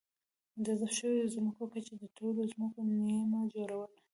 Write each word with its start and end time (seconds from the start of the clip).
د 0.65 0.67
ضبط 0.79 0.93
شویو 0.97 1.31
ځمکو 1.35 1.63
کچې 1.73 1.93
د 1.97 2.03
ټولو 2.17 2.41
ځمکو 2.53 2.79
نییمه 3.01 3.39
جوړوله 3.53 3.97